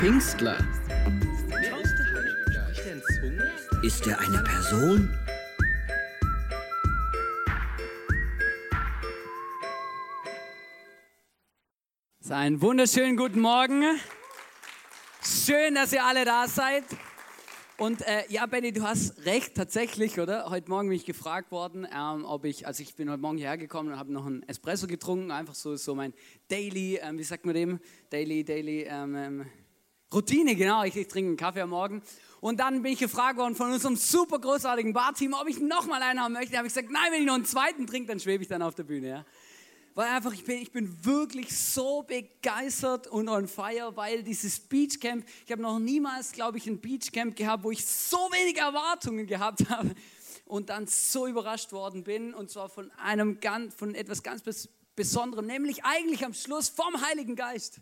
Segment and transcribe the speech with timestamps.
[0.00, 0.56] Pfingstler?
[3.82, 5.14] Ist er eine Person?
[12.20, 13.84] So, einen wunderschönen guten Morgen.
[15.22, 16.84] Schön, dass ihr alle da seid.
[17.76, 20.48] Und äh, ja, Benny, du hast recht, tatsächlich, oder?
[20.48, 23.58] Heute Morgen bin ich gefragt worden, ähm, ob ich, also ich bin heute Morgen hierher
[23.58, 26.14] gekommen und habe noch einen Espresso getrunken, einfach so, so mein
[26.48, 27.80] Daily, ähm, wie sagt man dem?
[28.08, 29.46] Daily, Daily, ähm, ähm,
[30.12, 30.82] Routine, genau.
[30.84, 32.02] Ich, ich trinke einen Kaffee am Morgen.
[32.40, 36.20] Und dann bin ich gefragt worden von unserem super großartigen Barteam, ob ich nochmal einen
[36.20, 36.52] haben möchte.
[36.52, 38.62] Da habe ich gesagt, nein, wenn ich noch einen zweiten trinke, dann schwebe ich dann
[38.62, 39.08] auf der Bühne.
[39.08, 39.26] Ja?
[39.94, 45.24] Weil einfach, ich bin, ich bin wirklich so begeistert und on fire, weil dieses Beachcamp,
[45.44, 49.60] ich habe noch niemals, glaube ich, ein Beachcamp gehabt, wo ich so wenige Erwartungen gehabt
[49.68, 49.94] habe
[50.46, 53.38] und dann so überrascht worden bin und zwar von einem
[53.76, 54.42] von etwas ganz
[54.96, 57.80] Besonderem, nämlich eigentlich am Schluss vom Heiligen Geist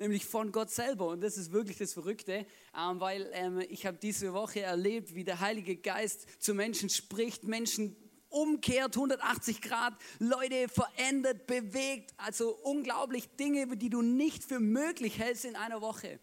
[0.00, 1.08] nämlich von Gott selber.
[1.08, 5.24] Und das ist wirklich das Verrückte, ähm, weil ähm, ich habe diese Woche erlebt, wie
[5.24, 7.94] der Heilige Geist zu Menschen spricht, Menschen
[8.30, 12.14] umkehrt, 180 Grad, Leute verändert, bewegt.
[12.16, 16.18] Also unglaublich Dinge, die du nicht für möglich hältst in einer Woche.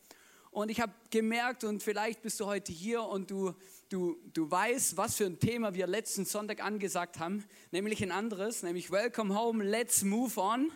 [0.50, 3.53] Und ich habe gemerkt, und vielleicht bist du heute hier und du,
[3.89, 8.64] du, du weißt, was für ein Thema wir letzten Sonntag angesagt haben, nämlich ein anderes,
[8.64, 10.72] nämlich Welcome Home, Let's Move On.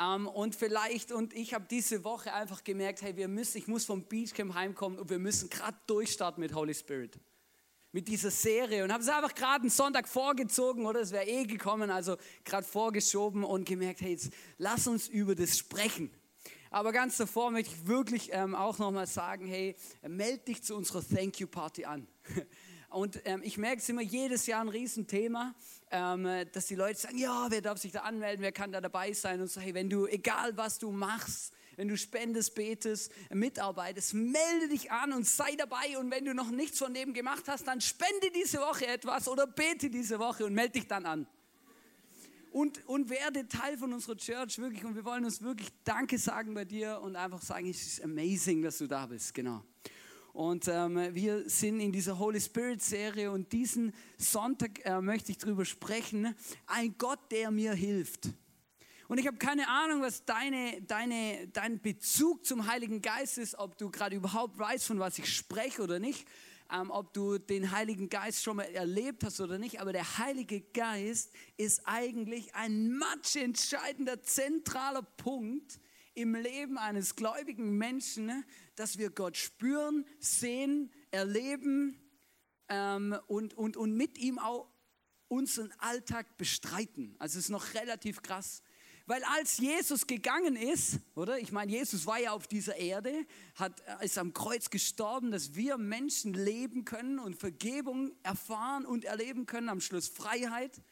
[0.00, 3.84] Um, und vielleicht, und ich habe diese Woche einfach gemerkt, hey, wir müssen, ich muss
[3.84, 7.18] vom Beachcamp heimkommen und wir müssen gerade durchstarten mit Holy Spirit.
[7.90, 11.46] Mit dieser Serie und habe es einfach gerade einen Sonntag vorgezogen oder es wäre eh
[11.46, 16.12] gekommen, also gerade vorgeschoben und gemerkt, hey, jetzt lass uns über das sprechen.
[16.70, 19.74] Aber ganz davor möchte ich wirklich ähm, auch nochmal sagen, hey,
[20.06, 22.06] melde dich zu unserer Thank You Party an.
[22.88, 25.54] Und ähm, ich merke es immer jedes Jahr ein Riesenthema,
[25.90, 29.12] ähm, dass die Leute sagen, ja, wer darf sich da anmelden, wer kann da dabei
[29.12, 34.14] sein und so, hey, wenn du, egal was du machst, wenn du spendest, betest, mitarbeitest,
[34.14, 37.68] melde dich an und sei dabei und wenn du noch nichts von dem gemacht hast,
[37.68, 41.26] dann spende diese Woche etwas oder bete diese Woche und melde dich dann an.
[42.50, 44.84] Und, und werde Teil von unserer Church, wirklich.
[44.84, 48.62] Und wir wollen uns wirklich Danke sagen bei dir und einfach sagen, es ist amazing,
[48.62, 49.34] dass du da bist.
[49.34, 49.62] Genau.
[50.32, 55.38] Und ähm, wir sind in dieser Holy Spirit Serie und diesen Sonntag äh, möchte ich
[55.38, 56.34] darüber sprechen.
[56.66, 58.28] Ein Gott, der mir hilft.
[59.08, 63.78] Und ich habe keine Ahnung, was deine, deine, dein Bezug zum Heiligen Geist ist, ob
[63.78, 66.26] du gerade überhaupt weißt, von was ich spreche oder nicht,
[66.70, 69.80] ähm, ob du den Heiligen Geist schon mal erlebt hast oder nicht.
[69.80, 75.80] Aber der Heilige Geist ist eigentlich ein matchentscheidender, zentraler Punkt
[76.18, 81.96] im Leben eines gläubigen Menschen, dass wir Gott spüren, sehen, erleben
[82.68, 84.68] ähm, und, und, und mit ihm auch
[85.28, 87.14] unseren Alltag bestreiten.
[87.20, 88.62] Also es ist noch relativ krass.
[89.06, 91.38] Weil als Jesus gegangen ist, oder?
[91.38, 93.24] Ich meine, Jesus war ja auf dieser Erde,
[93.54, 99.46] hat, ist am Kreuz gestorben, dass wir Menschen leben können und Vergebung erfahren und erleben
[99.46, 100.82] können, am Schluss Freiheit.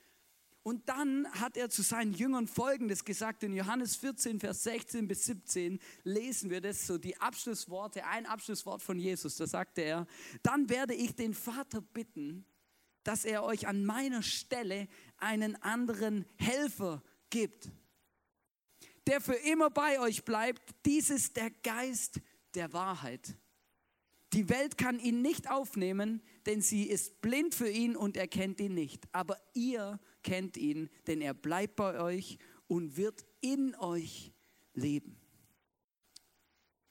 [0.67, 3.45] Und dann hat er zu seinen Jüngern Folgendes gesagt.
[3.45, 8.83] In Johannes 14, Vers 16 bis 17 lesen wir das, so die Abschlussworte, ein Abschlusswort
[8.83, 9.37] von Jesus.
[9.37, 10.09] Da sagte er,
[10.43, 12.45] dann werde ich den Vater bitten,
[13.05, 14.89] dass er euch an meiner Stelle
[15.19, 17.01] einen anderen Helfer
[17.31, 17.71] gibt,
[19.07, 20.75] der für immer bei euch bleibt.
[20.85, 22.21] Dies ist der Geist
[22.57, 23.37] der Wahrheit.
[24.33, 28.75] Die Welt kann ihn nicht aufnehmen, denn sie ist blind für ihn und erkennt ihn
[28.75, 29.05] nicht.
[29.13, 34.33] Aber ihr kennt ihn, denn er bleibt bei euch und wird in euch
[34.75, 35.17] leben.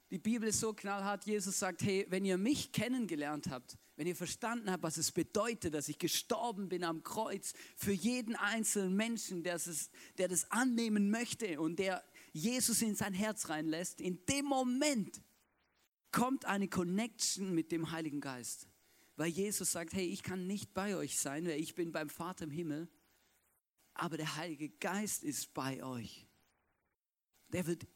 [0.10, 1.26] Die Bibel ist so knallhart.
[1.26, 5.74] Jesus sagt, hey, wenn ihr mich kennengelernt habt, wenn ihr verstanden habt, was es bedeutet,
[5.74, 11.10] dass ich gestorben bin am Kreuz für jeden einzelnen Menschen, der, es, der das annehmen
[11.10, 15.22] möchte und der Jesus in sein Herz reinlässt, in dem Moment
[16.12, 18.70] kommt eine Connection mit dem Heiligen Geist.
[19.18, 22.46] Weil Jesus sagt, hey, ich kann nicht bei euch sein, weil ich bin beim Vater
[22.46, 22.90] im Himmel
[23.96, 26.28] aber der Heilige Geist ist bei euch.
[27.50, 27.88] Der wird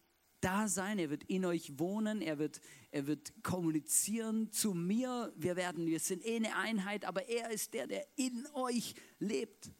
[0.41, 2.61] da sein, er wird in euch wohnen, er wird,
[2.91, 5.33] er wird kommunizieren zu mir.
[5.35, 9.71] Wir werden, wir sind eh eine Einheit, aber er ist der, der in euch lebt.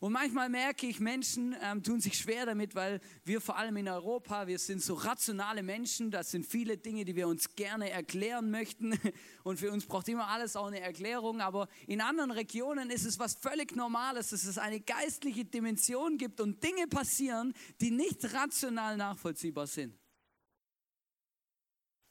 [0.00, 3.86] Und manchmal merke ich, Menschen ähm, tun sich schwer damit, weil wir vor allem in
[3.86, 8.50] Europa, wir sind so rationale Menschen, das sind viele Dinge, die wir uns gerne erklären
[8.50, 8.98] möchten.
[9.44, 11.42] Und für uns braucht immer alles auch eine Erklärung.
[11.42, 16.40] Aber in anderen Regionen ist es was völlig Normales, dass es eine geistliche Dimension gibt
[16.40, 19.98] und Dinge passieren, die nicht rational nachvollziehbar sind.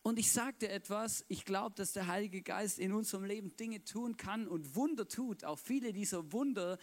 [0.01, 4.15] Und ich sagte etwas, ich glaube, dass der Heilige Geist in unserem Leben Dinge tun
[4.15, 5.43] kann und Wunder tut.
[5.43, 6.77] Auch viele dieser Wunder,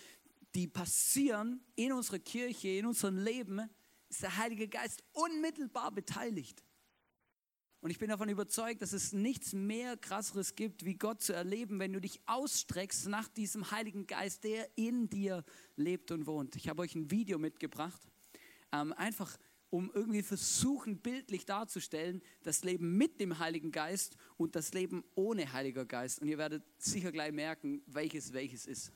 [0.57, 3.69] die passieren in unserer Kirche, in unserem Leben,
[4.09, 6.65] ist der Heilige Geist unmittelbar beteiligt.
[7.81, 11.79] Und ich bin davon überzeugt, dass es nichts mehr krasseres gibt, wie Gott zu erleben,
[11.79, 15.45] wenn du dich ausstreckst nach diesem Heiligen Geist, der in dir
[15.77, 16.57] lebt und wohnt.
[16.57, 18.01] Ich habe euch ein Video mitgebracht,
[18.73, 19.37] ähm, einfach
[19.69, 25.53] um irgendwie versuchen, bildlich darzustellen, das Leben mit dem Heiligen Geist und das Leben ohne
[25.53, 26.23] Heiliger Geist.
[26.23, 28.91] Und ihr werdet sicher gleich merken, welches welches ist.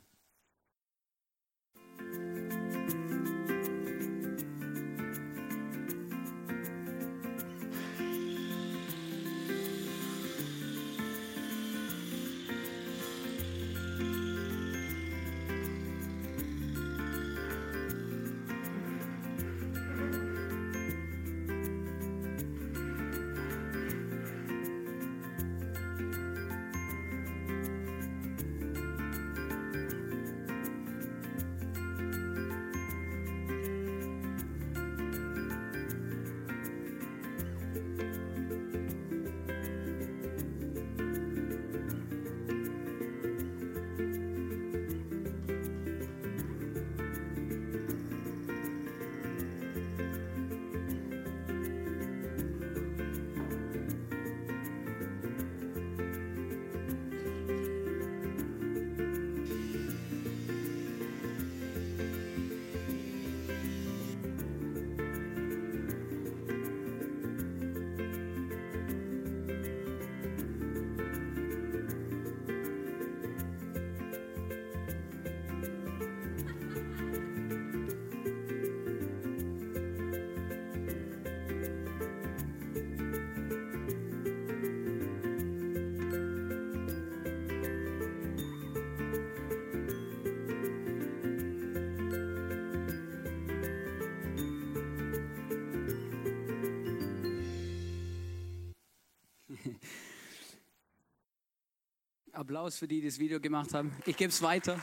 [102.50, 103.92] Applaus für die, die das Video gemacht haben.
[104.06, 104.76] Ich gebe es weiter.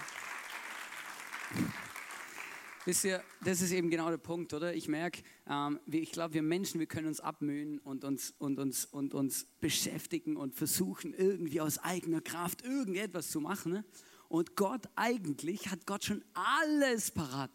[2.85, 4.73] Wisst ihr, das ist eben genau der Punkt, oder?
[4.73, 8.85] Ich merke, ähm, ich glaube, wir Menschen, wir können uns abmühen und uns, und, uns,
[8.85, 13.73] und uns beschäftigen und versuchen, irgendwie aus eigener Kraft irgendetwas zu machen.
[13.73, 13.85] Ne?
[14.29, 17.51] Und Gott eigentlich hat Gott schon alles parat.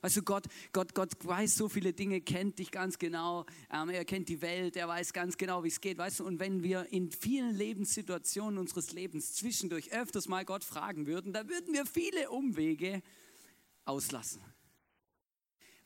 [0.00, 4.04] Weißt du, Gott, Gott, Gott weiß so viele Dinge, kennt dich ganz genau, ähm, er
[4.04, 6.86] kennt die Welt, er weiß ganz genau, wie es geht, weißt du, und wenn wir
[6.92, 12.30] in vielen Lebenssituationen unseres Lebens zwischendurch öfters mal Gott fragen würden, dann würden wir viele
[12.30, 13.02] Umwege
[13.84, 14.40] auslassen.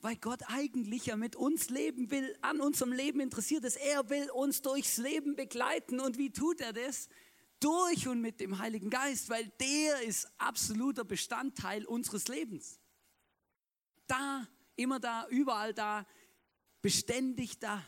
[0.03, 3.76] Weil Gott eigentlich ja mit uns leben will, an unserem Leben interessiert ist.
[3.76, 6.00] Er will uns durchs Leben begleiten.
[6.00, 7.09] Und wie tut er das?
[7.61, 12.81] Durch und mit dem Heiligen Geist, weil der ist absoluter Bestandteil unseres Lebens
[14.12, 16.07] da, immer da, überall da,
[16.83, 17.83] beständig da.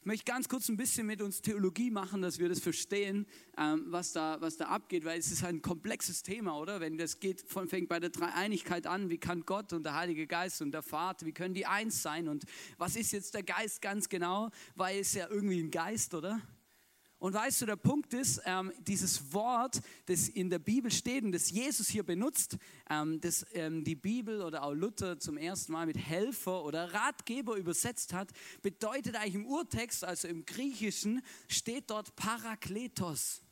[0.00, 3.26] Ich möchte ganz kurz ein bisschen mit uns Theologie machen, dass wir das verstehen,
[3.58, 6.78] ähm, was, da, was da abgeht, weil es ist ein komplexes Thema, oder?
[6.78, 10.62] Wenn das geht, fängt bei der Dreieinigkeit an, wie kann Gott und der Heilige Geist
[10.62, 12.44] und der Vater, wie können die eins sein und
[12.78, 16.40] was ist jetzt der Geist ganz genau, weil es ja irgendwie ein Geist, oder?
[17.18, 21.32] Und weißt du, der Punkt ist, ähm, dieses Wort, das in der Bibel steht und
[21.32, 22.58] das Jesus hier benutzt,
[22.90, 27.56] ähm, das ähm, die Bibel oder auch Luther zum ersten Mal mit Helfer oder Ratgeber
[27.56, 33.42] übersetzt hat, bedeutet eigentlich im Urtext, also im Griechischen, steht dort Parakletos.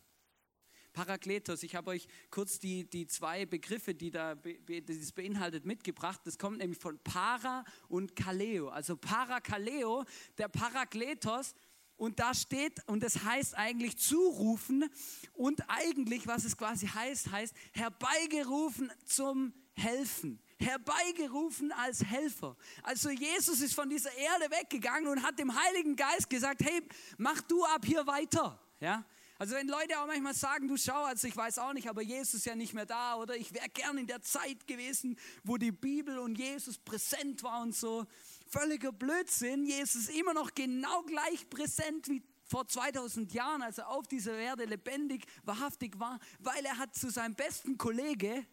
[0.95, 6.21] Parakletos, ich habe euch kurz die, die zwei Begriffe, die da be, das beinhaltet, mitgebracht.
[6.25, 8.69] Das kommt nämlich von Para und Kaleo.
[8.69, 10.05] Also Parakaleo,
[10.39, 11.55] der Parakletos,
[11.97, 14.85] und da steht, und das heißt eigentlich zurufen
[15.33, 20.41] und eigentlich, was es quasi heißt, heißt herbeigerufen zum Helfen.
[20.59, 22.57] Herbeigerufen als Helfer.
[22.83, 26.81] Also Jesus ist von dieser Erde weggegangen und hat dem Heiligen Geist gesagt, hey,
[27.19, 28.61] mach du ab hier weiter.
[28.81, 29.05] Ja?
[29.37, 32.35] Also wenn Leute auch manchmal sagen, du schau, also ich weiß auch nicht, aber Jesus
[32.35, 35.73] ist ja nicht mehr da oder ich wäre gern in der Zeit gewesen, wo die
[35.73, 38.07] Bibel und Jesus präsent war und so
[38.55, 39.67] völliger Blödsinn.
[39.67, 44.37] Jesus ist immer noch genau gleich präsent wie vor 2000 Jahren, als er auf dieser
[44.37, 48.47] Erde lebendig, wahrhaftig war, weil er hat zu seinem besten Kollege,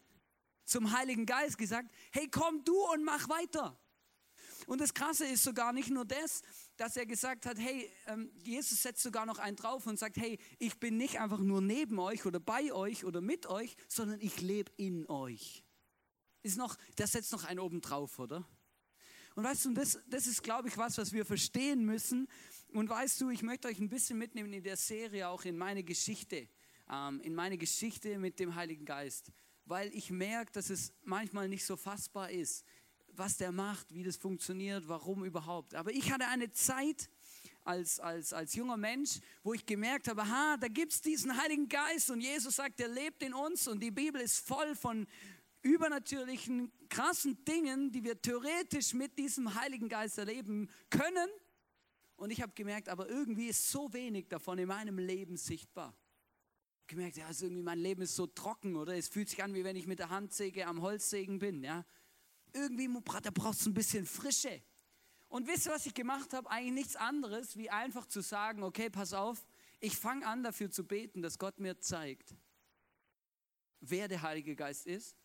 [0.65, 3.77] zum Heiligen Geist gesagt, hey, komm du und mach weiter.
[4.65, 6.41] Und das Krasse ist sogar nicht nur das,
[6.77, 10.39] dass er gesagt hat, hey, ähm, Jesus setzt sogar noch einen drauf und sagt, hey,
[10.58, 14.41] ich bin nicht einfach nur neben euch oder bei euch oder mit euch, sondern ich
[14.41, 15.63] lebe in euch.
[16.41, 18.48] Ist noch, der setzt noch einen oben drauf, oder?
[19.36, 22.28] Und weißt du, das, das ist, glaube ich, was, was wir verstehen müssen.
[22.74, 25.84] Und weißt du, ich möchte euch ein bisschen mitnehmen in der Serie, auch in meine
[25.84, 26.48] Geschichte,
[26.90, 29.32] ähm, in meine Geschichte mit dem Heiligen Geist.
[29.66, 32.66] Weil ich merke, dass es manchmal nicht so fassbar ist,
[33.14, 35.76] was der macht, wie das funktioniert, warum überhaupt.
[35.76, 37.10] Aber ich hatte eine Zeit
[37.64, 41.68] als, als, als junger Mensch, wo ich gemerkt habe, ha, da gibt es diesen Heiligen
[41.68, 45.08] Geist und Jesus sagt, der lebt in uns und die Bibel ist voll von
[45.62, 51.30] übernatürlichen, krassen Dingen, die wir theoretisch mit diesem Heiligen Geist erleben können.
[52.15, 55.96] Und ich habe gemerkt, aber irgendwie ist so wenig davon in meinem Leben sichtbar.
[56.75, 58.96] Ich habe gemerkt, ja, also irgendwie mein Leben ist so trocken, oder?
[58.96, 61.86] Es fühlt sich an, wie wenn ich mit der Handsäge am Holzsägen bin, ja.
[62.53, 62.89] Irgendwie,
[63.24, 64.62] da brauchst du ein bisschen Frische.
[65.30, 66.50] Und wisst ihr, was ich gemacht habe?
[66.50, 69.48] Eigentlich nichts anderes, wie einfach zu sagen, okay, pass auf,
[69.80, 72.36] ich fange an dafür zu beten, dass Gott mir zeigt,
[73.80, 75.21] wer der Heilige Geist ist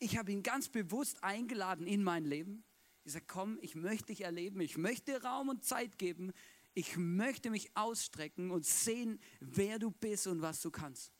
[0.00, 2.64] ich habe ihn ganz bewusst eingeladen in mein Leben.
[3.04, 6.32] Ich sage, komm, ich möchte dich erleben, ich möchte Raum und Zeit geben,
[6.74, 11.12] ich möchte mich ausstrecken und sehen, wer du bist und was du kannst.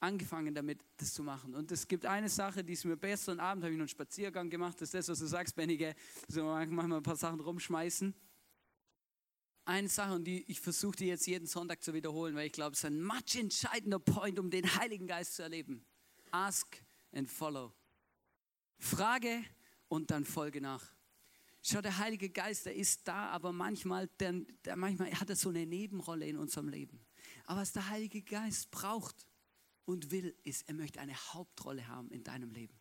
[0.00, 1.54] Angefangen damit, das zu machen.
[1.54, 3.32] Und es gibt eine Sache, die ist mir besser.
[3.32, 4.80] Und Abend habe ich noch einen Spaziergang gemacht.
[4.80, 5.94] Das ist das, was du sagst, Bennige.
[6.28, 8.14] So manchmal ein paar Sachen rumschmeißen.
[9.64, 12.74] Eine Sache, und die ich versuche die jetzt jeden Sonntag zu wiederholen, weil ich glaube,
[12.74, 15.84] es ist ein much entscheidender Point, um den Heiligen Geist zu erleben.
[16.30, 16.80] Ask
[17.18, 17.72] and follow.
[18.78, 19.44] Frage
[19.88, 20.94] und dann folge nach.
[21.62, 24.32] Schau, der Heilige Geist, der ist da, aber manchmal, der,
[24.64, 27.04] der, manchmal hat er so eine Nebenrolle in unserem Leben.
[27.44, 29.26] Aber was der Heilige Geist braucht
[29.84, 32.78] und will, ist, er möchte eine Hauptrolle haben in deinem Leben.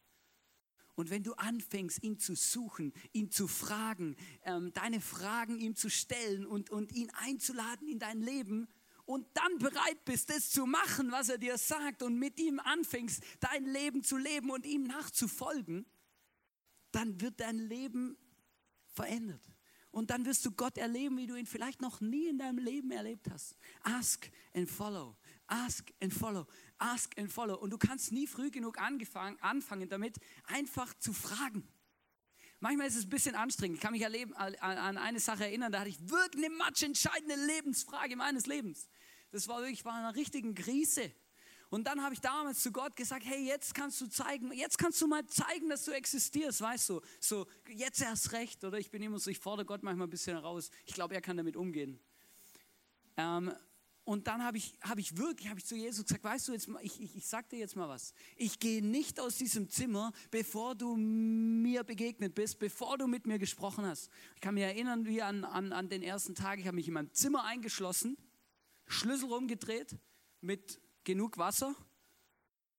[0.94, 5.89] Und wenn du anfängst, ihn zu suchen, ihn zu fragen, ähm, deine Fragen ihm zu
[5.89, 8.67] stellen und, und ihn einzuladen in dein Leben,
[9.08, 13.24] und dann bereit bist, das zu machen, was er dir sagt und mit ihm anfängst,
[13.40, 15.86] dein Leben zu leben und ihm nachzufolgen,
[16.92, 18.18] dann wird dein Leben
[18.86, 19.42] verändert.
[19.92, 22.92] Und dann wirst du Gott erleben, wie du ihn vielleicht noch nie in deinem Leben
[22.92, 23.56] erlebt hast.
[23.82, 25.16] Ask and follow.
[25.48, 26.46] Ask and follow.
[26.78, 27.56] Ask and follow.
[27.56, 31.66] Und du kannst nie früh genug anfangen damit, einfach zu fragen.
[32.60, 33.78] Manchmal ist es ein bisschen anstrengend.
[33.78, 38.16] Ich kann mich erleben, an eine Sache erinnern, da hatte ich wirklich eine matchentscheidende Lebensfrage
[38.16, 38.90] meines Lebens.
[39.31, 41.12] Das war wirklich, ich war in einer richtigen Krise.
[41.69, 45.01] Und dann habe ich damals zu Gott gesagt, hey, jetzt kannst du zeigen, jetzt kannst
[45.01, 47.01] du mal zeigen, dass du existierst, weißt du.
[47.19, 48.77] So, jetzt erst recht, oder?
[48.77, 50.69] Ich bin immer so, ich fordere Gott manchmal ein bisschen heraus.
[50.86, 52.00] Ich glaube, er kann damit umgehen.
[53.17, 53.53] Ähm,
[54.05, 56.69] und dann habe ich, hab ich wirklich, habe ich zu Jesus gesagt, weißt du, jetzt,
[56.81, 58.13] ich, ich, ich sag dir jetzt mal was.
[58.38, 63.39] Ich gehe nicht aus diesem Zimmer, bevor du mir begegnet bist, bevor du mit mir
[63.39, 64.10] gesprochen hast.
[64.36, 66.93] Ich kann mich erinnern, wie an, an, an den ersten Tag, ich habe mich in
[66.93, 68.15] meinem Zimmer eingeschlossen
[68.88, 69.96] Schlüssel rumgedreht
[70.41, 71.75] mit genug Wasser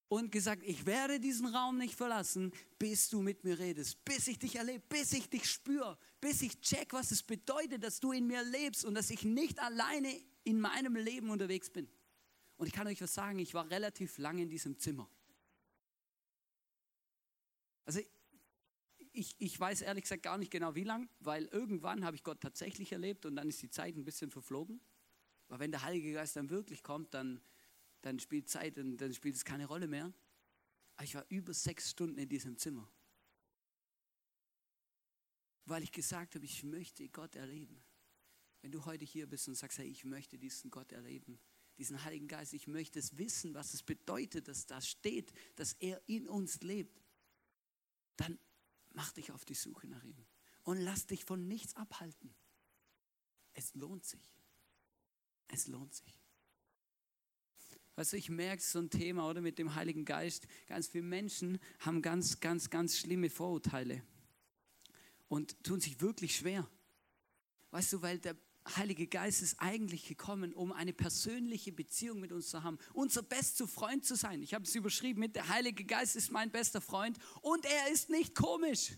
[0.08, 4.38] und gesagt, ich werde diesen Raum nicht verlassen, bis du mit mir redest, bis ich
[4.38, 8.26] dich erlebe, bis ich dich spüre, bis ich check, was es bedeutet, dass du in
[8.26, 10.08] mir lebst und dass ich nicht alleine
[10.44, 11.88] in meinem Leben unterwegs bin.
[12.56, 15.08] Und ich kann euch was sagen, ich war relativ lange in diesem Zimmer.
[17.84, 18.00] Also
[19.12, 22.40] ich, ich weiß ehrlich gesagt gar nicht genau wie lang, weil irgendwann habe ich Gott
[22.40, 24.80] tatsächlich erlebt und dann ist die Zeit ein bisschen verflogen.
[25.48, 27.40] Weil wenn der Heilige Geist dann wirklich kommt, dann,
[28.02, 30.12] dann spielt Zeit, dann, dann spielt es keine Rolle mehr.
[30.96, 32.88] Aber ich war über sechs Stunden in diesem Zimmer.
[35.64, 37.82] Weil ich gesagt habe, ich möchte Gott erleben.
[38.62, 41.38] Wenn du heute hier bist und sagst, hey, ich möchte diesen Gott erleben,
[41.78, 46.02] diesen Heiligen Geist, ich möchte es wissen, was es bedeutet, dass da steht, dass er
[46.08, 47.00] in uns lebt,
[48.16, 48.38] dann
[48.90, 50.26] mach dich auf die Suche nach ihm
[50.64, 52.34] und lass dich von nichts abhalten.
[53.54, 54.37] Es lohnt sich.
[55.48, 56.14] Es lohnt sich.
[57.96, 60.46] Weißt du, ich merke so ein Thema, oder mit dem Heiligen Geist.
[60.66, 64.02] Ganz viele Menschen haben ganz, ganz, ganz schlimme Vorurteile
[65.26, 66.68] und tun sich wirklich schwer.
[67.72, 68.36] Weißt du, weil der
[68.76, 73.66] Heilige Geist ist eigentlich gekommen, um eine persönliche Beziehung mit uns zu haben, unser bester
[73.66, 74.42] Freund zu sein.
[74.42, 78.10] Ich habe es überschrieben mit, der Heilige Geist ist mein bester Freund und er ist
[78.10, 78.92] nicht komisch.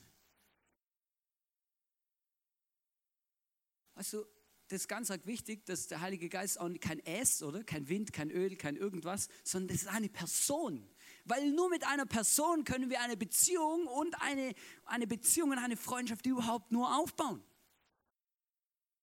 [3.95, 4.27] Weißt du,
[4.71, 7.65] das ist ganz wichtig, dass der Heilige Geist auch kein S, oder?
[7.65, 10.89] Kein Wind, kein Öl, kein irgendwas, sondern das ist eine Person.
[11.25, 15.77] Weil nur mit einer Person können wir eine Beziehung und eine, eine Beziehung und eine
[15.77, 17.43] Freundschaft überhaupt nur aufbauen.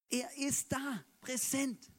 [0.09, 1.91] Er ist da, präsent.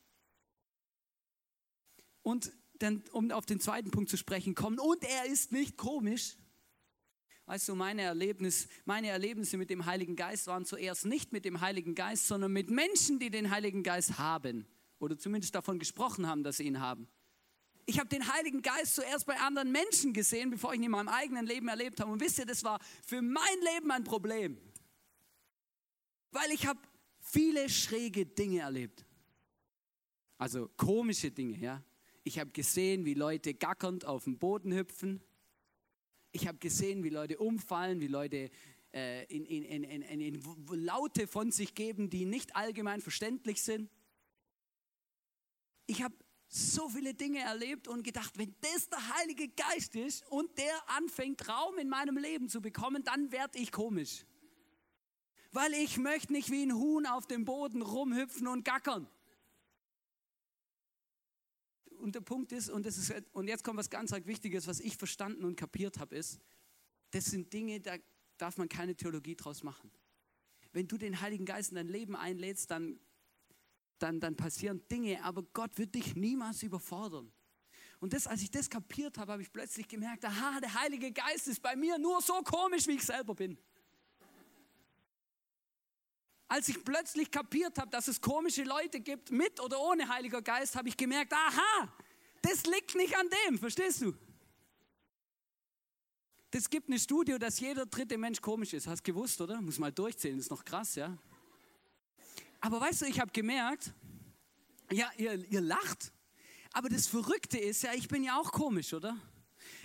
[2.22, 6.36] Und dann, um auf den zweiten Punkt zu sprechen kommen, und er ist nicht komisch.
[7.48, 11.62] Weißt du, meine, Erlebnis, meine Erlebnisse mit dem Heiligen Geist waren zuerst nicht mit dem
[11.62, 14.66] Heiligen Geist, sondern mit Menschen, die den Heiligen Geist haben
[14.98, 17.08] oder zumindest davon gesprochen haben, dass sie ihn haben.
[17.86, 21.08] Ich habe den Heiligen Geist zuerst bei anderen Menschen gesehen, bevor ich ihn in meinem
[21.08, 22.12] eigenen Leben erlebt habe.
[22.12, 23.42] Und wisst ihr, das war für mein
[23.74, 24.58] Leben ein Problem.
[26.30, 26.80] Weil ich habe
[27.18, 29.06] viele schräge Dinge erlebt.
[30.36, 31.82] Also komische Dinge, ja.
[32.24, 35.22] Ich habe gesehen, wie Leute gackernd auf den Boden hüpfen.
[36.32, 38.50] Ich habe gesehen, wie Leute umfallen, wie Leute
[38.92, 43.90] äh, in, in, in, in, Laute von sich geben, die nicht allgemein verständlich sind.
[45.86, 46.14] Ich habe
[46.48, 51.48] so viele Dinge erlebt und gedacht, wenn das der Heilige Geist ist und der anfängt
[51.48, 54.24] Raum in meinem Leben zu bekommen, dann werde ich komisch.
[55.52, 59.08] Weil ich möchte nicht wie ein Huhn auf dem Boden rumhüpfen und gackern
[61.98, 64.96] und der Punkt ist, und, das ist, und jetzt kommt was ganz Wichtiges, was ich
[64.96, 66.40] verstanden und kapiert habe, ist,
[67.10, 67.96] das sind Dinge, da
[68.36, 69.90] darf man keine Theologie draus machen.
[70.72, 73.00] Wenn du den Heiligen Geist in dein Leben einlädst, dann,
[73.98, 77.32] dann, dann passieren Dinge, aber Gott wird dich niemals überfordern.
[78.00, 81.48] Und das, als ich das kapiert habe, habe ich plötzlich gemerkt, aha, der Heilige Geist
[81.48, 83.58] ist bei mir nur so komisch, wie ich selber bin
[86.48, 90.74] als ich plötzlich kapiert habe, dass es komische Leute gibt, mit oder ohne Heiliger Geist,
[90.76, 91.92] habe ich gemerkt, aha,
[92.42, 94.14] das liegt nicht an dem, verstehst du?
[96.50, 98.86] Das gibt eine Studie, dass jeder dritte Mensch komisch ist.
[98.86, 99.60] Hast gewusst, oder?
[99.60, 101.16] Muss mal durchzählen, ist noch krass, ja?
[102.60, 103.92] Aber weißt du, ich habe gemerkt,
[104.90, 106.10] ja, ihr, ihr lacht,
[106.72, 109.16] aber das Verrückte ist ja, ich bin ja auch komisch, oder?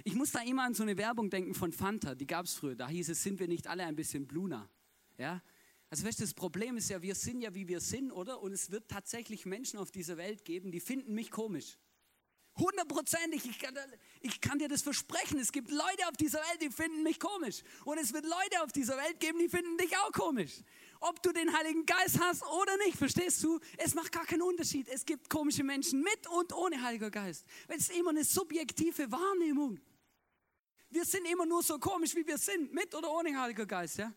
[0.06, 2.76] Ich muss da immer an so eine Werbung denken von Fanta, die gab es früher.
[2.76, 4.70] Da hieß es, sind wir nicht alle ein bisschen Bluna?
[5.18, 5.42] Ja?
[5.94, 8.42] Also weißt du, das Problem ist ja, wir sind ja wie wir sind, oder?
[8.42, 11.78] Und es wird tatsächlich Menschen auf dieser Welt geben, die finden mich komisch.
[12.58, 13.78] Hundertprozentig, ich kann,
[14.22, 15.38] ich kann dir das versprechen.
[15.38, 17.62] Es gibt Leute auf dieser Welt, die finden mich komisch.
[17.86, 20.64] Und es wird Leute auf dieser Welt geben, die finden dich auch komisch.
[21.00, 23.60] Ob du den Heiligen Geist hast oder nicht, verstehst du?
[23.78, 24.88] Es macht gar keinen Unterschied.
[24.88, 27.46] Es gibt komische Menschen mit und ohne Heiliger Geist.
[27.68, 29.80] Es ist immer eine subjektive Wahrnehmung.
[30.90, 34.12] Wir sind immer nur so komisch, wie wir sind, mit oder ohne Heiliger Geist, ja?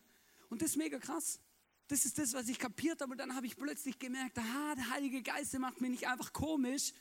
[0.48, 1.38] Und das ist mega krass.
[1.88, 3.12] Das ist das, was ich kapiert habe.
[3.12, 6.32] Und dann habe ich plötzlich gemerkt, aha, der Heilige Geist der macht mich nicht einfach
[6.32, 6.92] komisch,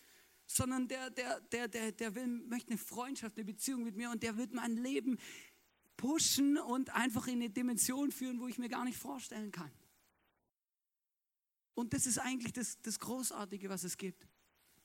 [0.45, 4.21] sondern der, der, der, der, der will, möchte eine Freundschaft, eine Beziehung mit mir und
[4.21, 5.17] der wird mein Leben
[5.97, 9.71] pushen und einfach in eine Dimension führen, wo ich mir gar nicht vorstellen kann.
[11.73, 14.27] Und das ist eigentlich das, das Großartige, was es gibt.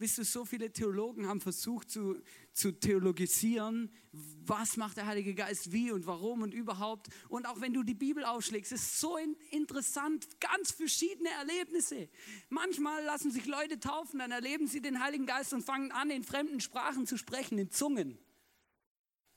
[0.00, 2.22] Wisst du, so viele Theologen haben versucht zu,
[2.54, 7.08] zu theologisieren, was macht der Heilige Geist wie und warum und überhaupt.
[7.28, 9.18] Und auch wenn du die Bibel aufschlägst, ist so
[9.50, 12.08] interessant, ganz verschiedene Erlebnisse.
[12.48, 16.24] Manchmal lassen sich Leute taufen, dann erleben sie den Heiligen Geist und fangen an, in
[16.24, 18.18] fremden Sprachen zu sprechen, in Zungen.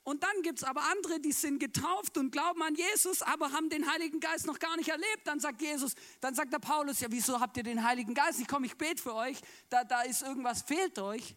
[0.04, 3.70] Und dann gibt es aber andere, die sind getauft und glauben an Jesus, aber haben
[3.70, 5.22] den Heiligen Geist noch gar nicht erlebt.
[5.24, 8.38] Dann sagt Jesus, dann sagt der Paulus, ja, wieso habt ihr den Heiligen Geist?
[8.38, 9.38] Ich komme, ich bete für euch,
[9.70, 11.34] da, da ist irgendwas, fehlt euch.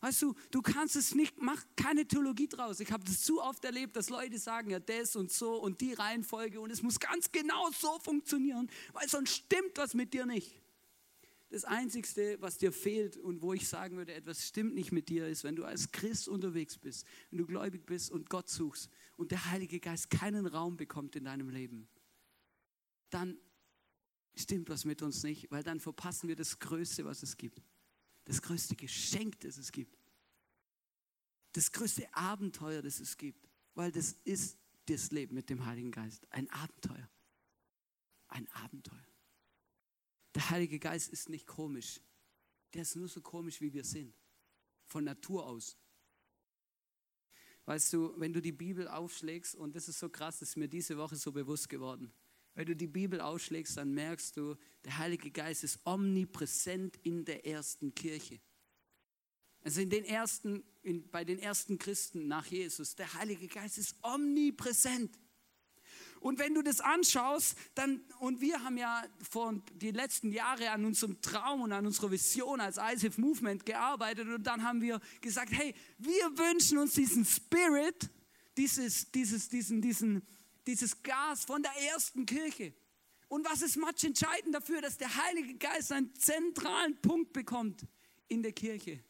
[0.00, 2.80] Weißt du, du kannst es nicht, mach keine Theologie draus.
[2.80, 5.92] Ich habe das zu oft erlebt, dass Leute sagen, ja, das und so und die
[5.92, 10.60] Reihenfolge und es muss ganz genau so funktionieren, weil sonst stimmt was mit dir nicht.
[11.50, 15.26] Das Einzige, was dir fehlt und wo ich sagen würde, etwas stimmt nicht mit dir,
[15.26, 19.32] ist, wenn du als Christ unterwegs bist, wenn du gläubig bist und Gott suchst und
[19.32, 21.88] der Heilige Geist keinen Raum bekommt in deinem Leben,
[23.10, 23.36] dann
[24.36, 27.60] stimmt was mit uns nicht, weil dann verpassen wir das Größte, was es gibt.
[28.26, 29.98] Das größte Geschenk, das es gibt.
[31.52, 33.48] Das größte Abenteuer, das es gibt.
[33.74, 36.30] Weil das ist das Leben mit dem Heiligen Geist.
[36.30, 37.10] Ein Abenteuer.
[38.28, 39.09] Ein Abenteuer.
[40.34, 42.00] Der Heilige Geist ist nicht komisch.
[42.74, 44.14] Der ist nur so komisch, wie wir sind.
[44.86, 45.76] Von Natur aus.
[47.66, 50.68] Weißt du, wenn du die Bibel aufschlägst, und das ist so krass, das ist mir
[50.68, 52.12] diese Woche so bewusst geworden.
[52.54, 57.46] Wenn du die Bibel aufschlägst, dann merkst du, der Heilige Geist ist omnipräsent in der
[57.46, 58.40] ersten Kirche.
[59.62, 63.96] Also in den ersten, in, bei den ersten Christen nach Jesus, der Heilige Geist ist
[64.02, 65.16] omnipräsent.
[66.20, 70.84] Und wenn du das anschaust, dann, und wir haben ja vor die letzten Jahre an
[70.84, 75.50] unserem Traum und an unserer Vision als ISF Movement gearbeitet und dann haben wir gesagt,
[75.52, 78.10] hey, wir wünschen uns diesen Spirit,
[78.58, 80.22] dieses, dieses, diesen, diesen,
[80.66, 82.74] dieses Gas von der ersten Kirche.
[83.28, 87.86] Und was ist much entscheidend dafür, dass der Heilige Geist einen zentralen Punkt bekommt
[88.28, 89.02] in der Kirche?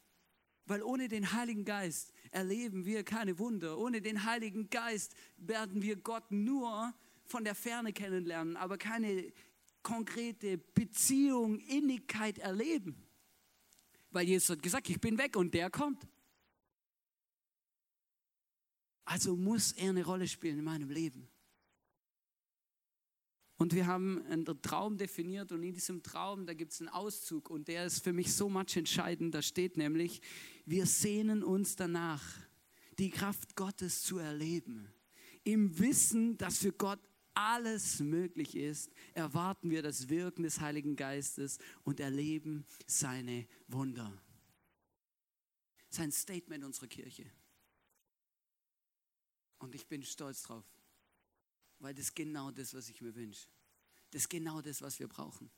[0.66, 3.79] Weil ohne den Heiligen Geist erleben wir keine Wunder.
[3.79, 6.93] Ohne den Heiligen Geist werden wir Gott nur
[7.25, 9.33] von der Ferne kennenlernen, aber keine
[9.83, 13.07] konkrete Beziehung, Innigkeit erleben.
[14.11, 16.07] Weil Jesus hat gesagt, ich bin weg und der kommt.
[19.05, 21.30] Also muss er eine Rolle spielen in meinem Leben.
[23.61, 27.51] Und wir haben einen Traum definiert und in diesem Traum, da gibt es einen Auszug
[27.51, 29.35] und der ist für mich so much entscheidend.
[29.35, 30.23] Da steht nämlich,
[30.64, 32.25] wir sehnen uns danach,
[32.99, 34.90] die Kraft Gottes zu erleben.
[35.44, 37.01] Im Wissen, dass für Gott
[37.35, 44.11] alles möglich ist, erwarten wir das Wirken des Heiligen Geistes und erleben seine Wunder.
[45.90, 47.31] Sein Statement unserer Kirche.
[49.59, 50.64] Und ich bin stolz drauf.
[51.81, 53.49] Weil das ist genau das, was ich mir wünsche.
[54.11, 55.51] Das ist genau das, was wir brauchen.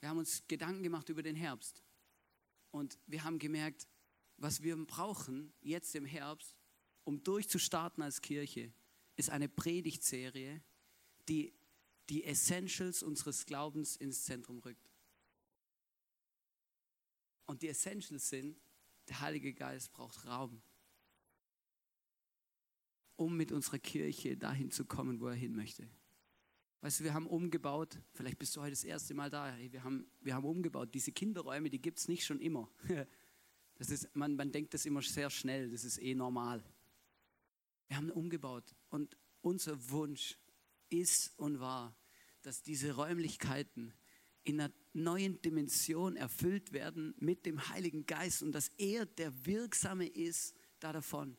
[0.00, 1.82] Wir haben uns Gedanken gemacht über den Herbst.
[2.70, 3.86] Und wir haben gemerkt,
[4.38, 6.56] was wir brauchen jetzt im Herbst,
[7.04, 8.72] um durchzustarten als Kirche,
[9.16, 10.62] ist eine Predigtserie,
[11.28, 11.54] die
[12.08, 14.90] die Essentials unseres Glaubens ins Zentrum rückt.
[17.46, 18.60] Und die Essentials sind,
[19.08, 20.62] der Heilige Geist braucht Raum
[23.16, 25.88] um mit unserer Kirche dahin zu kommen, wo er hin möchte.
[26.82, 30.06] Weißt du, wir haben umgebaut, vielleicht bist du heute das erste Mal da, wir, haben,
[30.20, 30.94] wir haben umgebaut.
[30.94, 32.70] Diese Kinderräume, die gibt es nicht schon immer.
[33.78, 36.64] Das ist, man, man denkt das immer sehr schnell, das ist eh normal.
[37.88, 40.38] Wir haben umgebaut und unser Wunsch
[40.88, 41.94] ist und war,
[42.40, 43.92] dass diese Räumlichkeiten
[44.44, 50.06] in einer neuen Dimension erfüllt werden mit dem Heiligen Geist und dass er der Wirksame
[50.06, 51.36] ist da davon.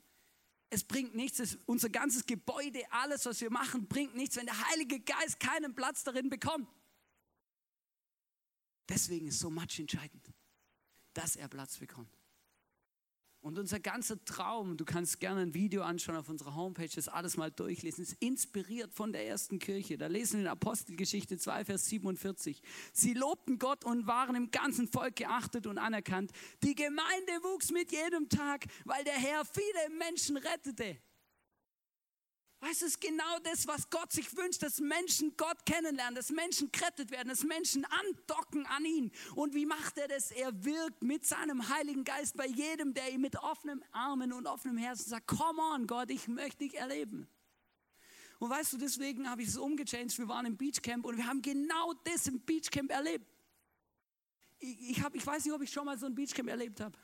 [0.70, 4.70] Es bringt nichts, es, unser ganzes Gebäude, alles, was wir machen, bringt nichts, wenn der
[4.70, 6.68] Heilige Geist keinen Platz darin bekommt.
[8.90, 10.32] Deswegen ist so much entscheidend,
[11.14, 12.18] dass er Platz bekommt.
[13.42, 17.38] Und unser ganzer Traum, du kannst gerne ein Video anschauen auf unserer Homepage, das alles
[17.38, 19.98] mal durchlesen, ist inspiriert von der ersten Kirche.
[19.98, 22.62] Da lesen wir in Apostelgeschichte 2, Vers 47.
[22.94, 26.32] Sie lobten Gott und waren im ganzen Volk geachtet und anerkannt.
[26.64, 30.98] Die Gemeinde wuchs mit jedem Tag, weil der Herr viele Menschen rettete.
[32.60, 36.32] Weißt du, es ist genau das, was Gott sich wünscht, dass Menschen Gott kennenlernen, dass
[36.32, 39.12] Menschen gerettet werden, dass Menschen andocken an ihn.
[39.36, 40.32] Und wie macht er das?
[40.32, 44.78] Er wirkt mit seinem Heiligen Geist bei jedem, der ihm mit offenen Armen und offenem
[44.78, 47.28] Herzen sagt, come on Gott, ich möchte dich erleben.
[48.40, 50.18] Und weißt du, deswegen habe ich es umgechanged.
[50.18, 53.28] Wir waren im Beachcamp und wir haben genau das im Beachcamp erlebt.
[54.58, 56.98] Ich, ich, hab, ich weiß nicht, ob ich schon mal so ein Beachcamp erlebt habe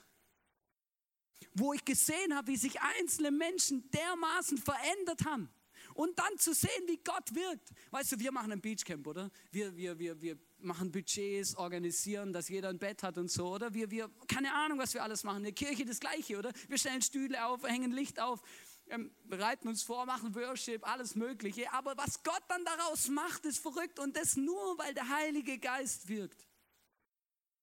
[1.53, 5.49] wo ich gesehen habe, wie sich einzelne Menschen dermaßen verändert haben.
[5.93, 7.69] Und dann zu sehen, wie Gott wirkt.
[7.91, 9.29] Weißt du, wir machen ein Beachcamp, oder?
[9.51, 13.73] Wir, wir, wir, wir machen Budgets, organisieren, dass jeder ein Bett hat und so, oder?
[13.73, 15.37] Wir, wir, keine Ahnung, was wir alles machen.
[15.37, 16.51] In der Kirche das Gleiche, oder?
[16.67, 18.41] Wir stellen Stühle auf, hängen Licht auf,
[18.87, 21.71] ähm, bereiten uns vor, machen Worship, alles Mögliche.
[21.73, 26.07] Aber was Gott dann daraus macht, ist verrückt und das nur, weil der Heilige Geist
[26.07, 26.47] wirkt.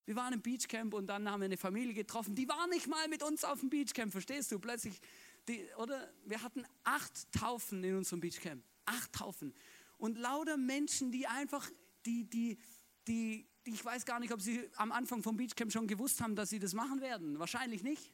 [0.07, 3.07] Wir waren im Beachcamp und dann haben wir eine Familie getroffen, die war nicht mal
[3.09, 4.59] mit uns auf dem Beachcamp, verstehst du?
[4.59, 5.01] Plötzlich,
[5.49, 6.13] die, oder?
[6.25, 8.63] Wir hatten acht Taufen in unserem Beachcamp.
[8.87, 9.55] Acht Taufen.
[9.99, 11.71] Und lauter Menschen, die einfach,
[12.07, 12.59] die, die,
[13.07, 16.35] die, die, ich weiß gar nicht, ob sie am Anfang vom Beachcamp schon gewusst haben,
[16.35, 17.39] dass sie das machen werden.
[17.39, 18.13] Wahrscheinlich nicht.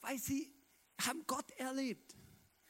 [0.00, 0.52] Weil sie
[1.00, 2.16] haben Gott erlebt.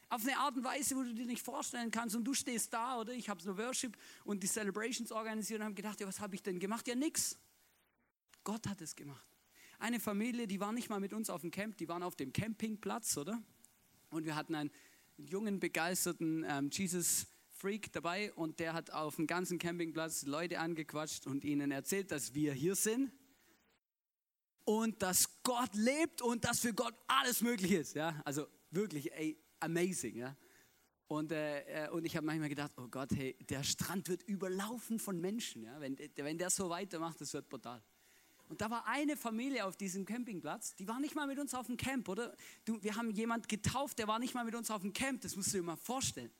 [0.09, 2.15] Auf eine Art und Weise, wo du dir nicht vorstellen kannst.
[2.15, 3.13] Und du stehst da, oder?
[3.13, 6.43] Ich habe so Worship und die Celebrations organisiert und habe gedacht, ja, was habe ich
[6.43, 6.87] denn gemacht?
[6.87, 7.39] Ja, nix.
[8.47, 9.27] Gott hat es gemacht.
[9.81, 12.33] Eine Familie, die war nicht mal mit uns auf dem Camp, die waren auf dem
[12.33, 13.43] Campingplatz, oder?
[14.09, 14.71] Und wir hatten einen
[15.17, 21.27] jungen, begeisterten ähm, Jesus Freak dabei und der hat auf dem ganzen Campingplatz Leute angequatscht
[21.27, 23.11] und ihnen erzählt, dass wir hier sind
[24.65, 27.97] und dass Gott lebt und dass für Gott alles möglich ist.
[27.97, 28.21] Ja?
[28.25, 30.19] Also wirklich, ey, amazing.
[30.19, 30.37] Ja?
[31.09, 35.01] Und, äh, äh und ich habe manchmal gedacht, oh Gott, hey, der Strand wird überlaufen
[35.01, 35.65] von Menschen.
[35.65, 35.81] Ja?
[35.81, 37.83] Wenn, wenn der so weitermacht, das wird brutal.
[38.49, 41.67] Und da war eine Familie auf diesem Campingplatz, die war nicht mal mit uns auf
[41.67, 42.35] dem Camp, oder?
[42.65, 45.35] Du, wir haben jemand getauft, der war nicht mal mit uns auf dem Camp, das
[45.35, 46.31] musst du dir mal vorstellen.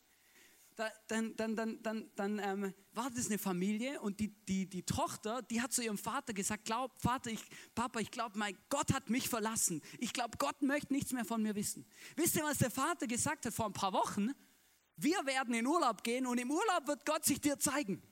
[0.77, 4.83] Da, dann dann, dann, dann, dann ähm, war das eine Familie und die, die, die
[4.83, 7.43] Tochter, die hat zu ihrem Vater gesagt, glaub, Vater, ich,
[7.75, 9.83] Papa, ich glaube, mein Gott hat mich verlassen.
[9.99, 11.87] Ich glaube, Gott möchte nichts mehr von mir wissen.
[12.15, 14.33] Wisst ihr, was der Vater gesagt hat vor ein paar Wochen?
[14.97, 18.03] Wir werden in Urlaub gehen und im Urlaub wird Gott sich dir zeigen.